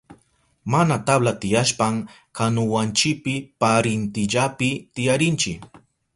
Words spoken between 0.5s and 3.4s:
Mana tabla tiyashpan kanuwanchipi